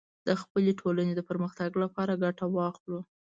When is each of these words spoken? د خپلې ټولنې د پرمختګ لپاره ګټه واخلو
د 0.27 0.29
خپلې 0.41 0.71
ټولنې 0.81 1.13
د 1.15 1.21
پرمختګ 1.29 1.71
لپاره 1.83 2.19
ګټه 2.23 2.45
واخلو 2.55 2.99